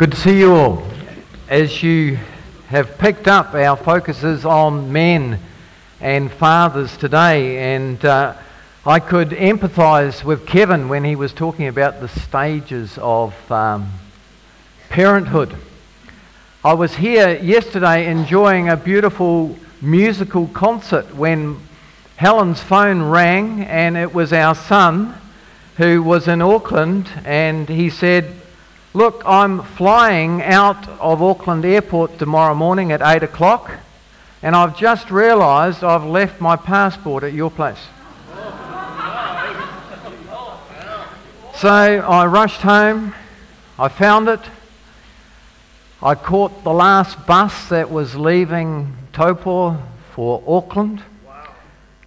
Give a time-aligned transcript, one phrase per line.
[0.00, 0.82] Good to see you all.
[1.46, 2.18] As you
[2.68, 5.38] have picked up, our focus is on men
[6.00, 8.32] and fathers today, and uh,
[8.86, 13.92] I could empathise with Kevin when he was talking about the stages of um,
[14.88, 15.54] parenthood.
[16.64, 21.58] I was here yesterday enjoying a beautiful musical concert when
[22.16, 25.14] Helen's phone rang, and it was our son
[25.76, 28.39] who was in Auckland, and he said,
[28.92, 33.70] Look, I'm flying out of Auckland Airport tomorrow morning at 8 o'clock,
[34.42, 37.78] and I've just realised I've left my passport at your place.
[41.54, 43.14] So I rushed home,
[43.78, 44.40] I found it,
[46.02, 49.80] I caught the last bus that was leaving Taupo
[50.16, 51.00] for Auckland.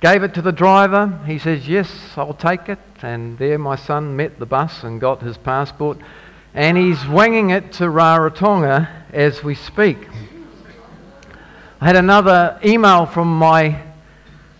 [0.01, 1.17] Gave it to the driver.
[1.25, 2.79] He says, Yes, I'll take it.
[3.01, 5.97] And there my son met the bus and got his passport
[6.53, 9.97] and he's winging it to Rarotonga as we speak.
[11.81, 13.81] I had another email from my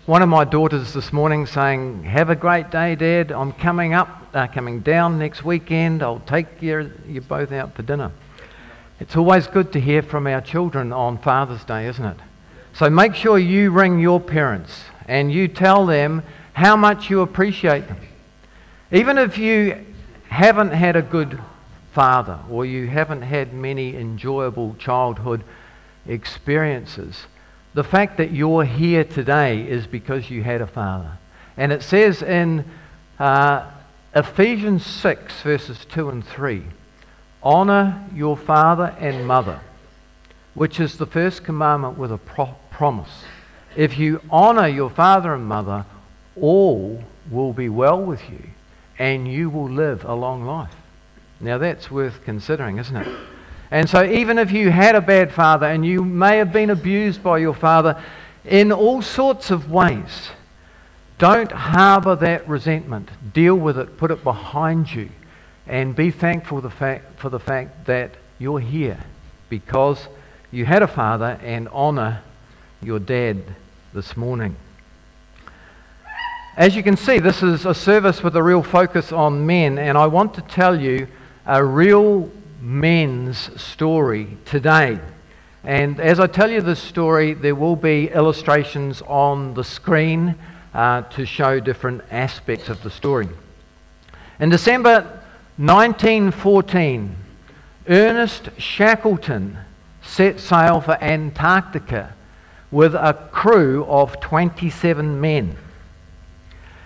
[0.06, 3.32] one of my daughters this morning saying, "Have a great day, Dad.
[3.32, 6.02] I'm coming up, uh, coming down next weekend.
[6.02, 8.10] I'll take you, you both out for dinner."
[9.00, 12.18] It's always good to hear from our children on Father's Day, isn't it?
[12.74, 16.22] So make sure you ring your parents and you tell them
[16.52, 17.98] how much you appreciate them.
[18.92, 19.84] Even if you
[20.28, 21.38] haven't had a good
[21.94, 25.44] father or you haven't had many enjoyable childhood
[26.06, 27.26] experiences,
[27.72, 31.18] the fact that you're here today is because you had a father.
[31.56, 32.64] And it says in
[33.18, 33.70] uh,
[34.14, 36.64] Ephesians 6, verses 2 and 3
[37.42, 39.60] Honor your father and mother,
[40.54, 43.24] which is the first commandment with a pro- promise.
[43.76, 45.84] If you honor your father and mother,
[46.40, 48.42] all will be well with you,
[48.98, 50.74] and you will live a long life.
[51.40, 53.08] Now that's worth considering, isn't it?
[53.70, 57.22] And so, even if you had a bad father and you may have been abused
[57.22, 58.00] by your father
[58.44, 60.30] in all sorts of ways,
[61.18, 63.08] don't harbour that resentment.
[63.32, 65.08] Deal with it, put it behind you,
[65.66, 68.98] and be thankful the fact, for the fact that you're here
[69.48, 70.08] because
[70.50, 72.22] you had a father and honour
[72.82, 73.42] your dad
[73.92, 74.56] this morning.
[76.56, 79.98] As you can see, this is a service with a real focus on men, and
[79.98, 81.08] I want to tell you
[81.46, 84.98] a real men's story today.
[85.62, 90.36] And as I tell you this story, there will be illustrations on the screen
[90.72, 93.28] uh, to show different aspects of the story.
[94.40, 95.22] In December
[95.56, 97.14] 1914,
[97.88, 99.58] Ernest Shackleton
[100.02, 102.14] set sail for Antarctica
[102.70, 105.56] with a crew of 27 men.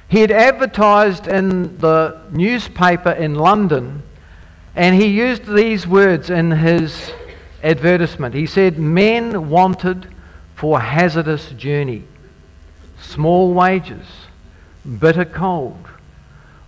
[0.09, 4.03] He had advertised in the newspaper in London
[4.79, 7.11] and he used these words in his
[7.65, 8.33] advertisement.
[8.33, 10.07] He said, Men wanted
[10.55, 12.05] for hazardous journey,
[13.01, 14.07] small wages,
[15.01, 15.85] bitter cold,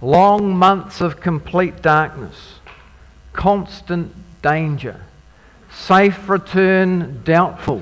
[0.02, 2.54] long months of complete darkness,
[3.32, 5.00] constant danger,
[5.70, 7.80] safe return doubtful,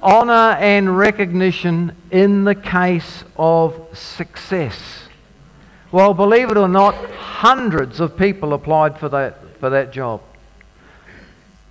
[0.00, 5.03] honour and recognition in the case of success
[5.94, 10.20] well, believe it or not, hundreds of people applied for that, for that job.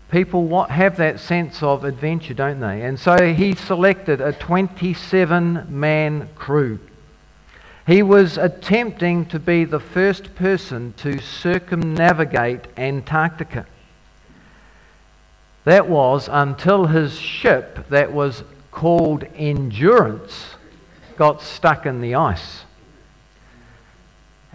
[0.10, 2.84] People have that sense of adventure, don't they?
[2.84, 6.80] And so he selected a 27 man crew.
[7.86, 13.66] He was attempting to be the first person to circumnavigate Antarctica.
[15.66, 20.52] That was until his ship, that was called Endurance,
[21.18, 22.64] got stuck in the ice.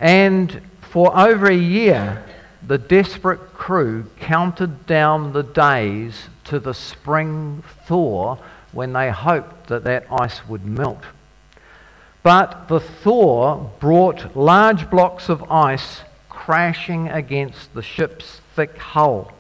[0.01, 2.25] And for over a year,
[2.67, 8.39] the desperate crew counted down the days to the spring thaw
[8.73, 11.03] when they hoped that that ice would melt.
[12.23, 19.33] But the thaw brought large blocks of ice crashing against the ship's thick hull.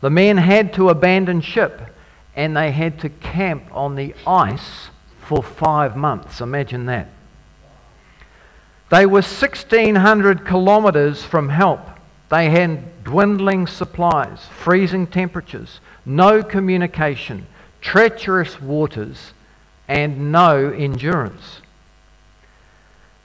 [0.00, 1.80] The men had to abandon ship
[2.34, 4.90] and they had to camp on the ice
[5.20, 6.40] for five months.
[6.40, 7.08] Imagine that.
[8.88, 11.80] They were 1,600 kilometres from help.
[12.28, 17.46] They had dwindling supplies, freezing temperatures, no communication,
[17.80, 19.32] treacherous waters,
[19.88, 21.60] and no endurance.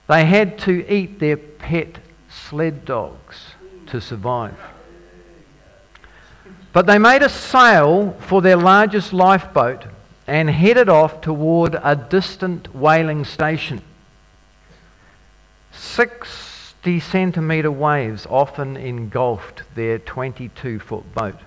[0.08, 1.98] They had to eat their pet
[2.28, 3.54] sled dogs
[3.86, 4.58] to survive.
[6.72, 9.84] But they made a sail for their largest lifeboat
[10.26, 13.82] and headed off toward a distant whaling station.
[15.72, 16.52] Six
[16.84, 21.38] 60 centimetre waves often engulfed their 22 foot boat.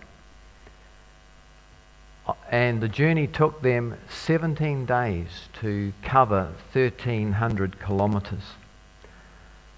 [2.26, 8.54] Uh, and the journey took them 17 days to cover 1,300 kilometres.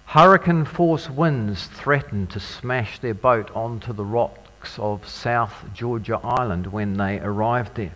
[0.06, 6.68] Hurricane force winds threatened to smash their boat onto the rocks of South Georgia Island
[6.68, 7.94] when they arrived there.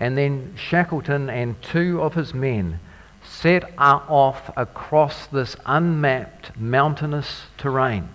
[0.00, 2.80] And then Shackleton and two of his men
[3.24, 8.08] set off across this unmapped mountainous terrain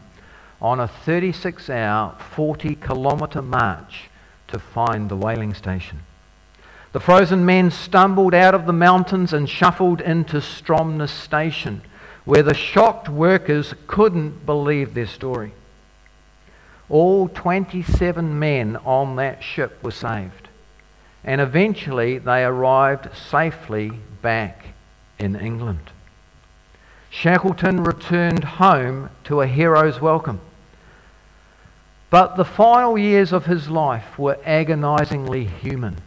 [0.62, 4.10] on a 36 hour, 40 kilometre march
[4.48, 6.00] to find the whaling station.
[6.92, 11.82] The frozen men stumbled out of the mountains and shuffled into Stromness Station
[12.26, 15.52] where the shocked workers couldn't believe their story.
[16.90, 20.48] All 27 men on that ship were saved,
[21.24, 23.92] and eventually they arrived safely
[24.22, 24.69] back
[25.20, 25.92] in England.
[27.10, 30.40] Shackleton returned home to a hero's welcome.
[32.10, 35.98] But the final years of his life were agonizingly human.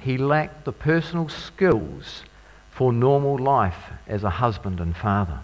[0.00, 2.22] He lacked the personal skills
[2.70, 5.40] for normal life as a husband and father.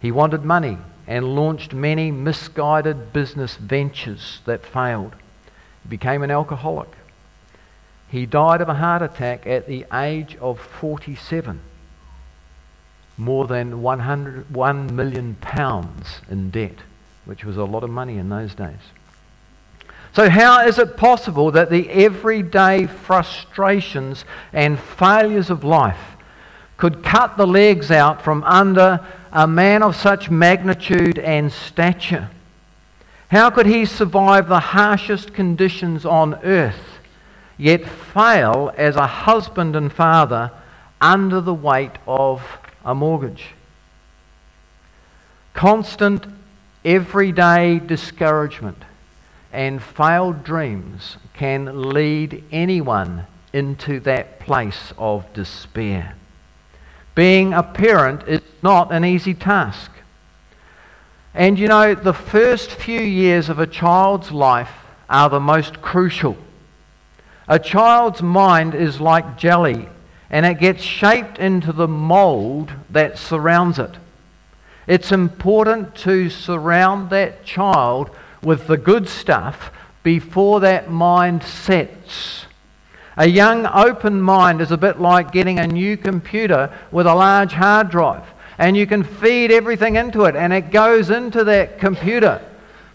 [0.00, 5.14] He wanted money and launched many misguided business ventures that failed.
[5.82, 6.88] He became an alcoholic.
[8.10, 11.60] He died of a heart attack at the age of 47.
[13.16, 16.78] More than 100, 1 million pounds in debt,
[17.24, 18.80] which was a lot of money in those days.
[20.12, 26.16] So, how is it possible that the everyday frustrations and failures of life
[26.78, 32.28] could cut the legs out from under a man of such magnitude and stature?
[33.28, 36.89] How could he survive the harshest conditions on earth,
[37.60, 40.50] yet fail as a husband and father
[41.00, 42.42] under the weight of
[42.84, 43.48] a mortgage?
[45.52, 46.26] Constant,
[46.84, 48.84] everyday discouragement
[49.52, 56.14] and failed dreams can lead anyone into that place of despair.
[57.14, 59.90] Being a parent is not an easy task.
[61.34, 64.72] And you know, the first few years of a child's life
[65.08, 66.36] are the most crucial.
[67.50, 69.88] A child's mind is like jelly,
[70.30, 73.90] and it gets shaped into the mold that surrounds it.
[74.86, 78.10] It's important to surround that child
[78.40, 79.72] with the good stuff
[80.04, 82.46] before that mind sets.
[83.16, 87.52] A young open mind is a bit like getting a new computer with a large
[87.52, 88.24] hard drive.
[88.58, 92.40] And you can feed everything into it, and it goes into that computer.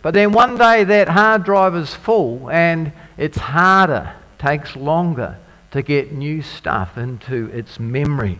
[0.02, 5.38] But then one day that hard drive is full, and it's harder, takes longer
[5.72, 8.40] to get new stuff into its memory.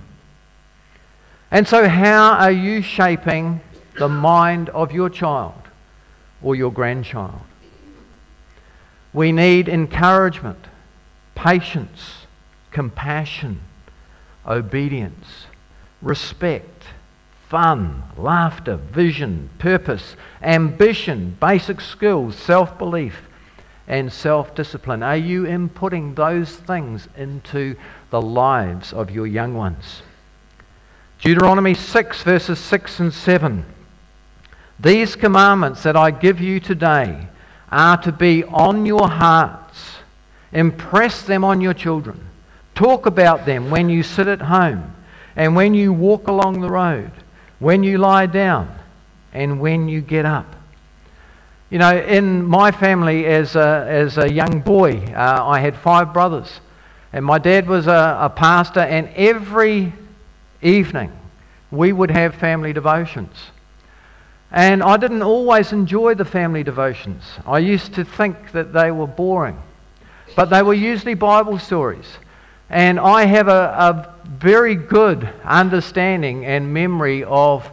[1.52, 3.62] And so, how are you shaping
[3.98, 5.62] the mind of your child
[6.42, 7.42] or your grandchild?
[9.14, 10.68] We need encouragement
[11.36, 12.26] patience,
[12.72, 13.60] compassion,
[14.48, 15.46] obedience,
[16.02, 16.84] respect,
[17.50, 23.30] fun, laughter, vision, purpose, ambition, basic skills, self belief,
[23.88, 25.04] and self discipline.
[25.04, 27.76] Are you inputting those things into
[28.10, 30.02] the lives of your young ones?
[31.22, 33.66] Deuteronomy 6, verses 6 and 7.
[34.80, 37.28] These commandments that I give you today
[37.72, 39.98] are to be on your hearts.
[40.52, 42.30] Impress them on your children.
[42.76, 44.94] Talk about them when you sit at home
[45.36, 47.12] and when you walk along the road,
[47.60, 48.74] when you lie down
[49.34, 50.56] and when you get up.
[51.70, 56.14] You know, in my family as a, as a young boy, uh, I had five
[56.14, 56.60] brothers.
[57.12, 59.94] And my dad was a, a pastor, and every
[60.62, 61.12] evening
[61.72, 63.36] we would have family devotions.
[64.52, 67.24] And I didn't always enjoy the family devotions.
[67.46, 69.60] I used to think that they were boring.
[70.36, 72.06] But they were usually Bible stories.
[72.70, 77.70] And I have a, a very good understanding and memory of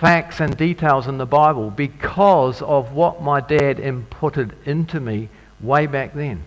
[0.00, 5.28] facts and details in the Bible because of what my dad inputted into me
[5.60, 6.44] way back then.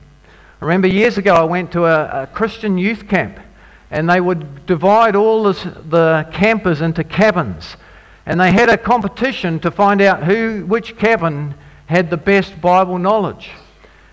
[0.62, 3.40] I remember years ago I went to a, a Christian youth camp
[3.90, 7.76] and they would divide all this, the campers into cabins.
[8.26, 11.56] And they had a competition to find out who, which cabin
[11.88, 13.52] had the best Bible knowledge.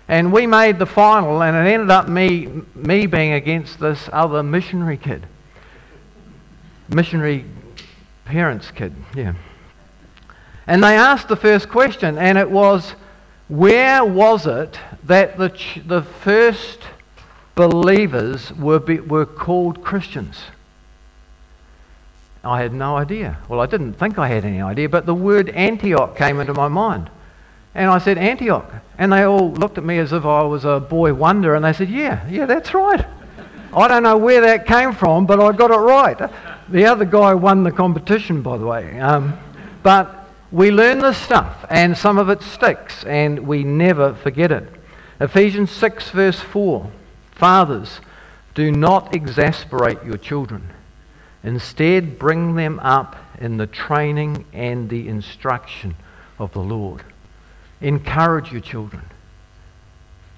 [0.09, 4.43] And we made the final, and it ended up me, me being against this other
[4.43, 5.25] missionary kid.
[6.89, 7.45] Missionary
[8.29, 9.33] parents' kid, yeah.
[10.67, 12.93] And they asked the first question, and it was,
[13.47, 16.79] where was it that the, ch- the first
[17.55, 20.41] believers were, be- were called Christians?
[22.43, 23.39] I had no idea.
[23.49, 26.67] Well, I didn't think I had any idea, but the word Antioch came into my
[26.67, 27.09] mind.
[27.73, 28.71] And I said, Antioch.
[28.99, 31.73] And they all looked at me as if I was a boy wonder, and they
[31.73, 33.05] said, Yeah, yeah, that's right.
[33.73, 36.31] I don't know where that came from, but I got it right.
[36.71, 38.99] The other guy won the competition, by the way.
[38.99, 39.37] Um,
[39.81, 44.67] but we learn this stuff, and some of it sticks, and we never forget it.
[45.19, 46.91] Ephesians 6, verse 4
[47.31, 48.01] Fathers,
[48.53, 50.69] do not exasperate your children.
[51.43, 55.95] Instead, bring them up in the training and the instruction
[56.37, 57.03] of the Lord.
[57.81, 59.03] Encourage your children.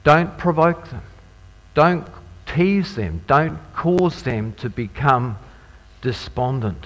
[0.03, 1.01] Don't provoke them.
[1.73, 2.07] Don't
[2.45, 3.21] tease them.
[3.27, 5.37] Don't cause them to become
[6.01, 6.85] despondent.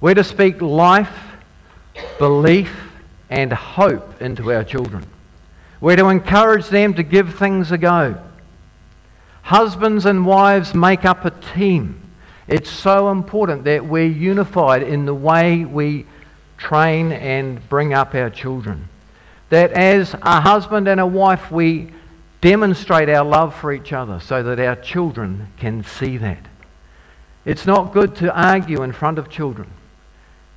[0.00, 1.16] We're to speak life,
[2.18, 2.74] belief,
[3.30, 5.06] and hope into our children.
[5.80, 8.20] We're to encourage them to give things a go.
[9.42, 12.00] Husbands and wives make up a team.
[12.48, 16.06] It's so important that we're unified in the way we
[16.58, 18.88] train and bring up our children.
[19.50, 21.90] That as a husband and a wife, we
[22.40, 26.46] demonstrate our love for each other so that our children can see that.
[27.46, 29.70] It's not good to argue in front of children.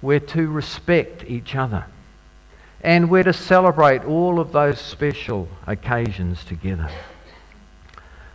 [0.02, 1.86] We're to respect each other.
[2.82, 6.90] And we're to celebrate all of those special occasions together.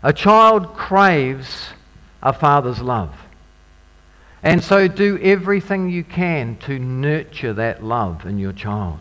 [0.04, 1.70] A child craves
[2.22, 3.14] a father's love.
[4.40, 9.00] And so do everything you can to nurture that love in your child.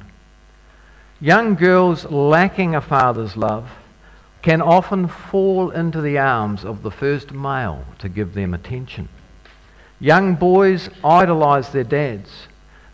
[1.22, 3.70] Young girls lacking a father's love
[4.42, 9.10] can often fall into the arms of the first male to give them attention.
[10.04, 12.50] Young boys idolize their dads.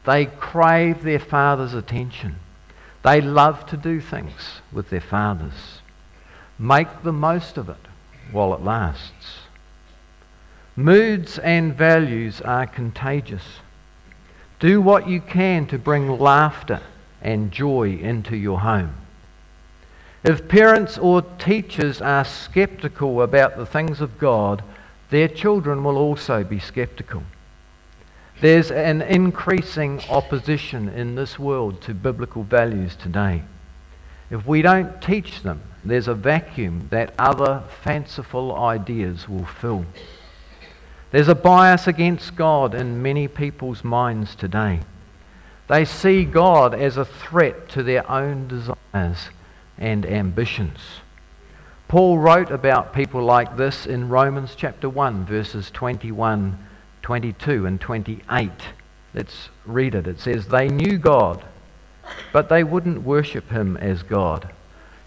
[0.06, 2.36] They crave their father's attention.
[3.04, 5.80] They love to do things with their fathers.
[6.60, 7.88] Make the most of it
[8.32, 9.40] while it lasts.
[10.76, 13.58] Moods and values are contagious.
[14.60, 16.82] Do what you can to bring laughter
[17.24, 18.94] and joy into your home.
[20.24, 24.62] If parents or teachers are skeptical about the things of God,
[25.10, 27.24] their children will also be skeptical.
[28.42, 33.44] There's an increasing opposition in this world to biblical values today.
[34.30, 39.86] If we don't teach them, there's a vacuum that other fanciful ideas will fill.
[41.12, 44.82] There's a bias against God in many people's minds today.
[45.68, 49.30] They see God as a threat to their own desires
[49.78, 50.80] and ambitions.
[51.90, 56.58] Paul wrote about people like this in Romans chapter 1, verses 21,
[57.02, 58.52] 22, and 28.
[59.14, 60.08] Let's read it.
[60.08, 61.44] It says, They knew God,
[62.32, 64.50] but they wouldn't worship him as God.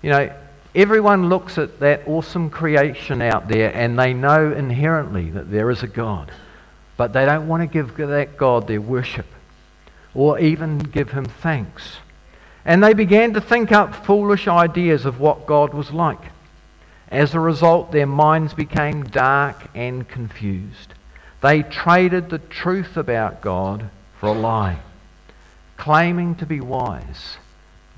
[0.02, 0.32] You know,
[0.74, 5.82] Everyone looks at that awesome creation out there and they know inherently that there is
[5.82, 6.32] a God.
[6.96, 9.26] But they don't want to give that God their worship
[10.14, 11.98] or even give him thanks.
[12.64, 16.31] And they began to think up foolish ideas of what God was like.
[17.12, 20.94] As a result, their minds became dark and confused.
[21.42, 24.78] They traded the truth about God for a lie.
[25.76, 27.36] Claiming to be wise,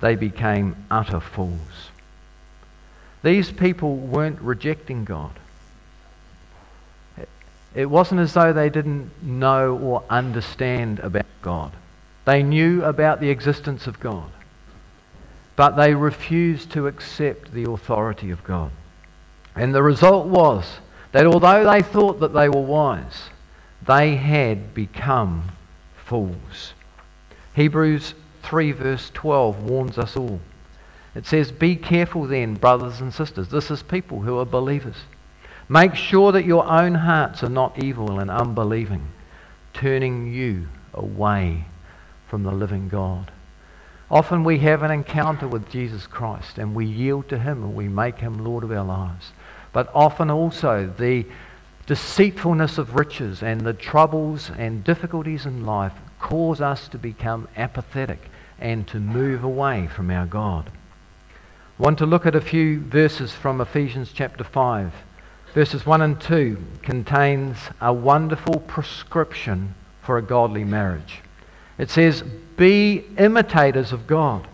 [0.00, 1.90] they became utter fools.
[3.22, 5.38] These people weren't rejecting God.
[7.72, 11.70] It wasn't as though they didn't know or understand about God.
[12.24, 14.30] They knew about the existence of God,
[15.54, 18.72] but they refused to accept the authority of God.
[19.54, 20.78] And the result was
[21.12, 23.30] that although they thought that they were wise,
[23.86, 25.52] they had become
[25.96, 26.74] fools.
[27.54, 30.40] Hebrews 3, verse 12 warns us all.
[31.14, 33.48] It says, Be careful then, brothers and sisters.
[33.48, 34.96] This is people who are believers.
[35.68, 39.08] Make sure that your own hearts are not evil and unbelieving,
[39.72, 41.64] turning you away
[42.28, 43.30] from the living God.
[44.10, 47.88] Often we have an encounter with Jesus Christ and we yield to Him and we
[47.88, 49.32] make Him Lord of our lives.
[49.74, 51.26] But often also the
[51.86, 58.30] deceitfulness of riches and the troubles and difficulties in life cause us to become apathetic
[58.58, 60.70] and to move away from our God.
[61.78, 64.92] I want to look at a few verses from Ephesians chapter 5.
[65.52, 71.20] Verses 1 and 2 contains a wonderful prescription for a godly marriage.
[71.78, 72.22] It says,
[72.56, 74.46] Be imitators of God.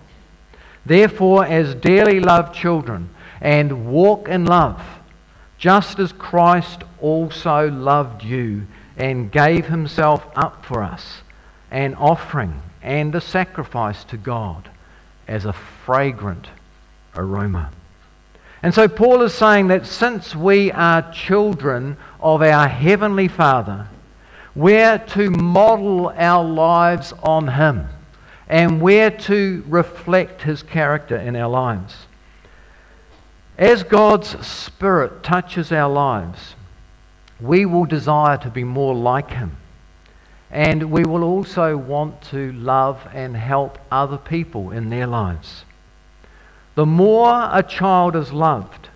[0.87, 3.11] Therefore, as dearly loved children,
[3.41, 4.83] and walk in love,
[5.61, 11.21] just as Christ also loved you and gave himself up for us,
[11.71, 14.71] an offering and a sacrifice to God
[15.29, 16.49] as a fragrant
[17.15, 17.71] aroma.
[18.63, 23.87] And so Paul is saying that since we are children of our Heavenly Father,
[24.55, 27.87] We're to model our lives on Him
[28.49, 32.07] and we're to reflect His character in our lives.
[33.61, 36.55] As God's Spirit touches our lives,
[37.39, 39.59] we will desire to be more like Him.
[40.51, 45.67] And we will also want to love and help other people in their lives.
[46.75, 48.89] The more a child is loved,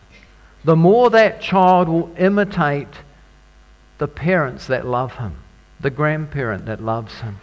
[0.64, 3.02] the more that child will imitate
[3.98, 5.36] the parents that love him,
[5.78, 7.38] the grandparent that loves him.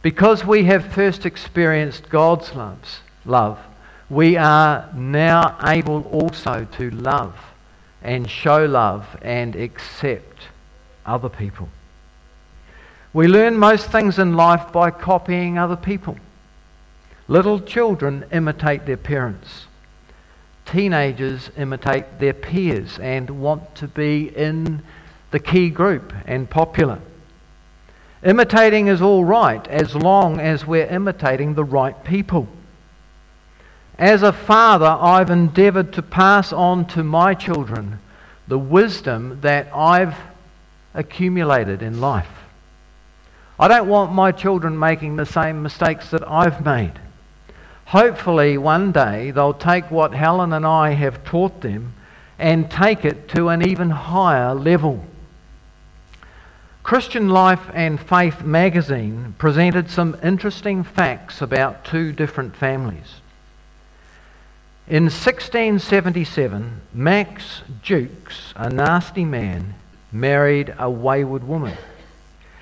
[0.00, 3.58] Because we have first experienced God's loves, love,
[4.10, 7.34] we are now able also to love
[8.02, 10.48] and show love and accept
[11.06, 11.68] other people.
[13.12, 16.16] We learn most things in life by copying other people.
[17.28, 19.66] Little children imitate their parents.
[20.66, 24.82] Teenagers imitate their peers and want to be in
[25.30, 27.00] the key group and popular.
[28.22, 32.48] Imitating is all right as long as we're imitating the right people.
[33.98, 38.00] As a father, I've endeavored to pass on to my children
[38.48, 40.16] the wisdom that I've
[40.94, 42.28] accumulated in life.
[43.58, 46.98] I don't want my children making the same mistakes that I've made.
[47.86, 51.94] Hopefully, one day they'll take what Helen and I have taught them
[52.36, 55.04] and take it to an even higher level.
[56.82, 63.20] Christian Life and Faith magazine presented some interesting facts about two different families.
[64.86, 69.76] In 1677, Max Jukes, a nasty man,
[70.12, 71.78] married a wayward woman.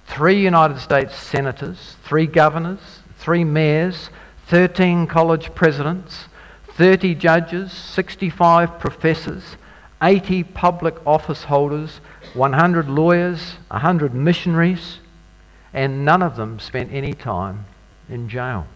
[0.04, 4.10] three United States senators, three governors, three mayors,
[4.48, 6.24] 13 college presidents,
[6.68, 9.56] 30 judges, 65 professors,
[10.02, 12.00] 80 public office holders,
[12.32, 15.00] 100 lawyers, 100 missionaries,
[15.74, 17.66] and none of them spent any time
[18.08, 18.66] in jail.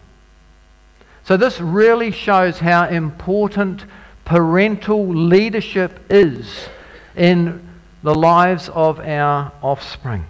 [1.23, 3.85] So, this really shows how important
[4.25, 6.67] parental leadership is
[7.15, 7.67] in
[8.03, 10.25] the lives of our offspring.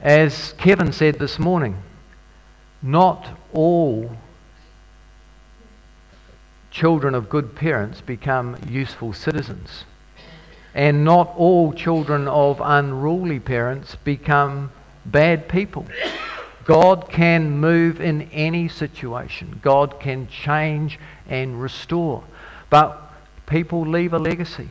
[0.00, 1.76] As Kevin said this morning,
[2.82, 4.16] not all
[6.70, 9.84] children of good parents become useful citizens.
[10.74, 14.70] And not all children of unruly parents become
[15.04, 15.86] bad people.
[16.64, 19.58] God can move in any situation.
[19.62, 22.22] God can change and restore.
[22.70, 23.00] But
[23.46, 24.68] people leave a legacy.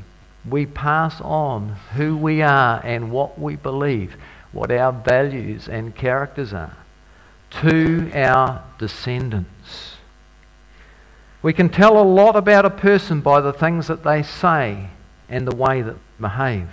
[0.47, 4.15] We pass on who we are and what we believe,
[4.51, 6.77] what our values and characters are,
[7.49, 9.95] to our descendants.
[11.41, 14.89] We can tell a lot about a person by the things that they say
[15.29, 16.69] and the way that they behave.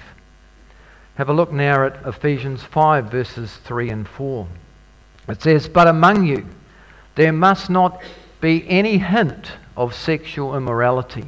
[1.17, 4.49] Have a look now at Ephesians 5, verses 3 and 4.
[5.29, 6.47] It says, But among you
[7.15, 8.03] there must not
[8.41, 11.25] be any hint of sexual immorality,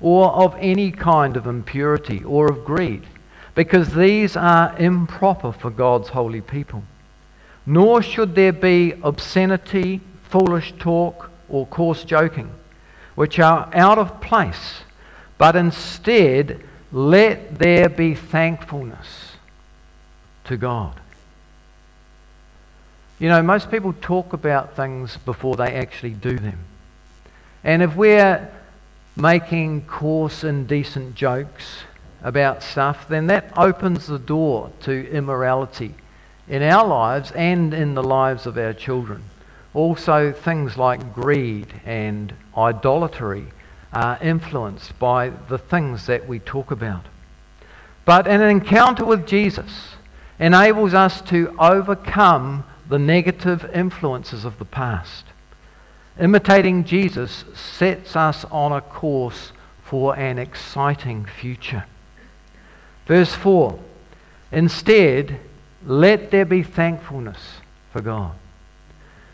[0.00, 3.02] or of any kind of impurity, or of greed,
[3.54, 6.84] because these are improper for God's holy people.
[7.66, 12.50] Nor should there be obscenity, foolish talk, or coarse joking,
[13.14, 14.82] which are out of place
[15.38, 19.32] but instead, let there be thankfulness
[20.44, 21.00] to God.
[23.18, 26.58] You know, most people talk about things before they actually do them.
[27.64, 28.50] And if we're
[29.16, 31.80] making coarse, indecent jokes
[32.22, 35.94] about stuff, then that opens the door to immorality
[36.48, 39.24] in our lives and in the lives of our children.
[39.74, 43.46] Also, things like greed and idolatry
[43.92, 47.06] are influenced by the things that we talk about.
[48.04, 49.96] But an encounter with Jesus
[50.38, 55.24] enables us to overcome the negative influences of the past.
[56.18, 61.84] Imitating Jesus sets us on a course for an exciting future.
[63.06, 63.78] Verse 4
[64.52, 65.38] Instead,
[65.86, 67.38] let there be thankfulness
[67.92, 68.32] for God.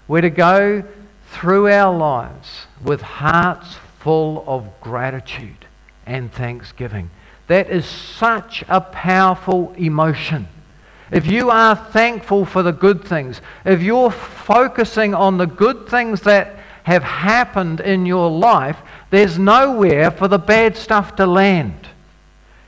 [0.07, 0.85] We're to go
[1.31, 5.65] through our lives with hearts full of gratitude
[6.07, 7.11] and thanksgiving.
[7.47, 10.49] That is such a powerful emotion.
[11.11, 16.23] If you are thankful for the good things, if you're focusing on the good things
[16.23, 18.79] that have happened in your life,
[19.11, 21.89] there's nowhere for the bad stuff to land.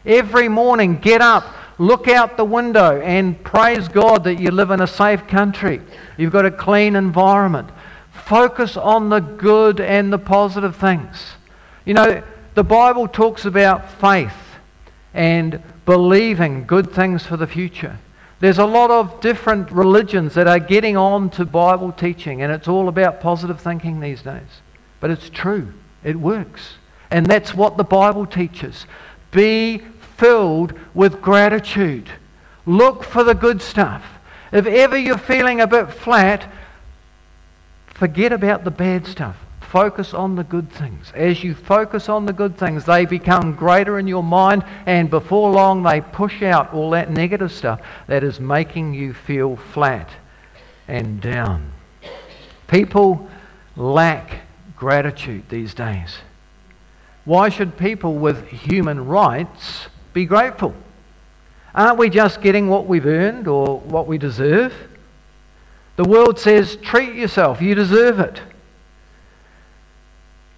[0.05, 1.45] Every morning, get up,
[1.79, 5.81] look out the window, and praise God that you live in a safe country.
[6.17, 7.71] You've got a clean environment.
[8.13, 11.33] Focus on the good and the positive things.
[11.85, 12.23] You know,
[12.55, 14.37] the Bible talks about faith
[15.13, 17.99] and believing good things for the future.
[18.41, 22.69] There's a lot of different religions that are getting on to Bible teaching, and it's
[22.69, 24.61] all about positive thinking these days.
[25.01, 26.75] But it's true, it works.
[27.11, 28.87] And that's what the Bible teaches.
[29.31, 29.83] Be
[30.17, 32.09] filled with gratitude.
[32.67, 34.05] Look for the good stuff.
[34.53, 36.51] If ever you're feeling a bit flat,
[37.87, 39.37] forget about the bad stuff.
[39.61, 41.11] Focus on the good things.
[41.17, 45.51] As you focus on the good things, they become greater in your mind, and before
[45.51, 50.09] long, they push out all that negative stuff that is making you feel flat
[50.87, 51.73] and down.
[52.69, 53.29] People
[53.77, 54.43] lack
[54.77, 56.19] gratitude these days.
[57.25, 60.75] Why should people with human rights be grateful?
[61.75, 64.73] Aren't we just getting what we've earned or what we deserve?
[65.97, 68.41] The world says, treat yourself, you deserve it.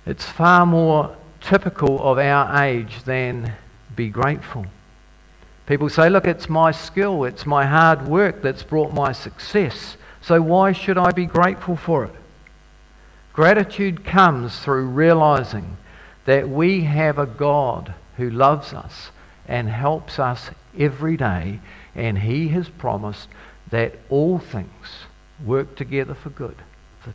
[0.05, 3.55] It's far more typical of our age than
[3.97, 4.67] be grateful.
[5.67, 10.41] People say, look, it's my skill, it's my hard work that's brought my success, so
[10.41, 12.13] why should I be grateful for it?
[13.33, 15.77] Gratitude comes through realizing
[16.25, 19.11] that we have a God who loves us
[19.47, 21.61] and helps us every day,
[21.95, 23.29] and He has promised
[23.71, 25.07] that all things
[25.45, 26.57] work together for good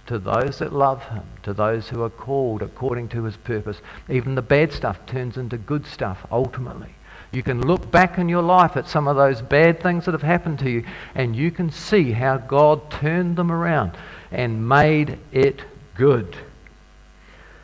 [0.06, 3.82] to those that love him, to those who are called according to his purpose.
[4.10, 6.96] Even the bad stuff turns into good stuff ultimately.
[7.32, 10.22] You can look back in your life at some of those bad things that have
[10.22, 13.92] happened to you, and you can see how God turned them around
[14.32, 15.62] and made it
[15.96, 16.38] good.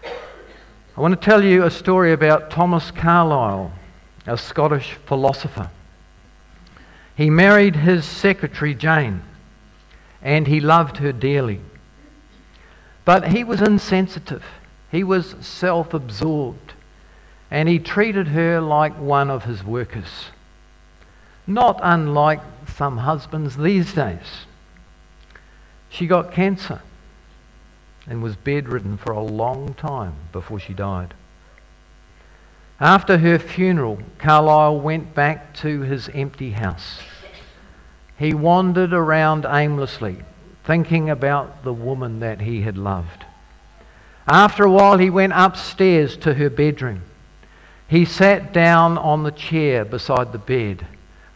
[0.04, 3.72] I want to tell you a story about Thomas Carlyle,
[4.28, 5.72] a Scottish philosopher.
[7.16, 9.24] He married his secretary, Jane,
[10.22, 11.62] and he loved her dearly.
[13.06, 14.44] But he was insensitive.
[14.92, 16.74] He was self absorbed.
[17.50, 20.26] And he treated her like one of his workers.
[21.48, 22.42] Not unlike
[22.76, 24.46] some husbands these days.
[25.90, 26.82] She got cancer
[28.06, 31.14] and was bedridden for a long time before she died.
[32.80, 37.00] After her funeral, Carlyle went back to his empty house.
[38.20, 40.18] He wandered around aimlessly,
[40.64, 43.26] thinking about the woman that he had loved.
[44.28, 47.04] After a while, he went upstairs to her bedroom.
[47.88, 50.86] He sat down on the chair beside the bed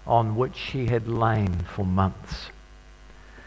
[0.05, 2.51] on which she had lain for months.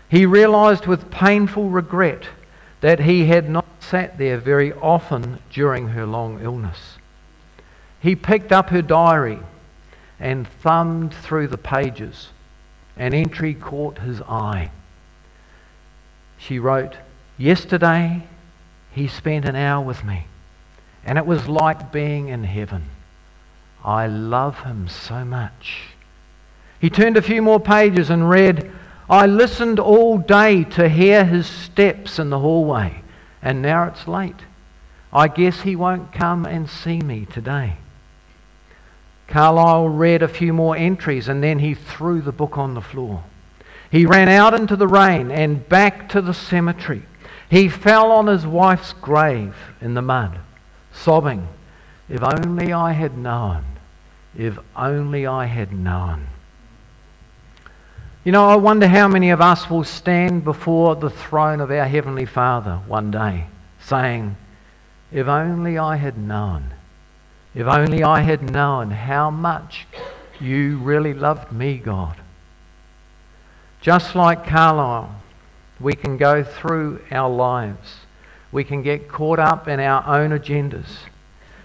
[0.09, 2.29] He realized with painful regret
[2.81, 6.99] that he had not sat there very often during her long illness.
[8.05, 9.41] He picked up her diary
[10.21, 12.29] and thumbed through the pages.
[12.97, 14.71] An entry caught his eye
[16.45, 16.97] she wrote,
[17.39, 18.23] Yesterday
[18.93, 20.27] he spent an hour with me,
[21.05, 22.85] and it was like being in heaven.
[23.83, 25.89] I love him so much.
[26.81, 28.71] He turned a few more pages and read,
[29.09, 33.03] I listened all day to hear his steps in the hallway,
[33.43, 34.45] and now it's late.
[35.13, 37.77] I guess he won't come and see me today.
[39.35, 43.25] Carlyle read a few more entries and then he threw the book on the floor.
[43.91, 47.03] He ran out into the rain and back to the cemetery.
[47.51, 50.39] He fell on his wife's grave in the mud,
[50.93, 51.49] sobbing,
[52.09, 53.65] If only I had known.
[54.39, 56.29] If only I had known.
[58.23, 61.89] You know, I wonder how many of us will stand before the throne of our
[61.89, 63.47] Heavenly Father one day
[63.81, 64.37] saying,
[65.11, 66.74] If only I had known.
[67.55, 69.87] If only I had known how much
[70.41, 72.17] you really loved me, God.
[73.81, 75.15] Just like Carlyle,
[75.79, 77.97] we can go through our lives.
[78.51, 80.99] We can get caught up in our own agendas.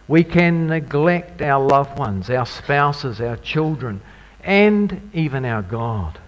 [0.08, 4.02] We can neglect our loved ones, our spouses, our children,
[4.44, 6.20] and even our God.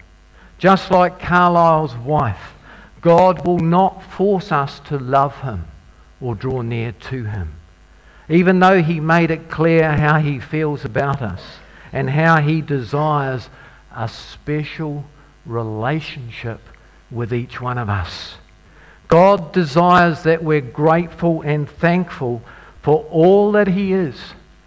[0.58, 2.54] Just like Carlyle's wife,
[3.00, 5.64] God will not force us to love him
[6.20, 7.54] or draw near to him.
[8.28, 11.42] Even though he made it clear how he feels about us
[11.92, 13.48] and how he desires
[13.94, 15.04] a special
[15.44, 16.60] relationship
[17.10, 18.36] with each one of us.
[19.08, 22.42] God desires that we're grateful and thankful
[22.80, 24.16] for all that He is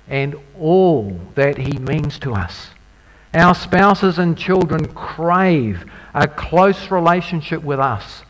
[0.08, 2.70] and all that He means to us.
[3.34, 8.22] Our spouses and children crave a close relationship with us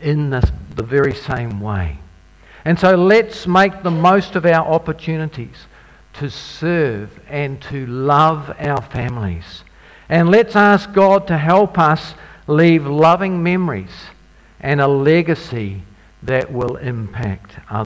[0.00, 0.44] in this,
[0.76, 1.98] the very same way.
[2.64, 5.66] And so let's make the most of our opportunities
[6.14, 9.64] to serve and to love our families.
[10.08, 12.14] And let's ask God to help us
[12.46, 13.92] leave loving memories
[14.60, 15.82] and a legacy
[16.22, 17.80] that will impact others.